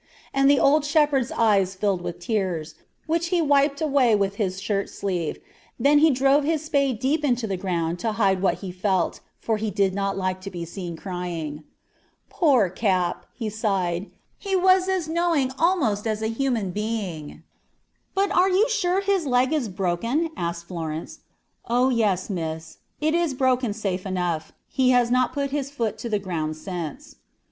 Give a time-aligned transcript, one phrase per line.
[0.33, 2.73] And the old shepherd's eyes filled with tears,
[3.05, 5.37] which he wiped away with his shirt sleeve;
[5.79, 9.57] then he drove his spade deep in the ground to hide what he felt, for
[9.57, 11.65] he did not like to be seen crying.
[12.29, 14.09] "'Poor Cap!' he sighed;
[14.39, 17.43] 'he was as knowing almost as a human being.'
[18.15, 21.19] "'But are you sure his leg is broken?' asked Florence.
[21.69, 26.09] "'Oh, yes, miss, it is broken safe enough; he has not put his foot to
[26.09, 27.17] the ground since.'